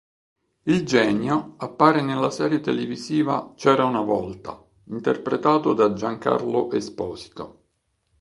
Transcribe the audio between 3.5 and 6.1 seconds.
"C'era una volta" interpretato da